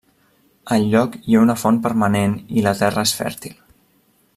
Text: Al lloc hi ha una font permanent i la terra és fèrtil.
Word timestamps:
Al 0.75 0.85
lloc 0.93 1.17
hi 1.19 1.37
ha 1.39 1.43
una 1.49 1.57
font 1.65 1.77
permanent 1.85 2.33
i 2.61 2.67
la 2.71 2.77
terra 2.83 3.05
és 3.11 3.17
fèrtil. 3.23 3.57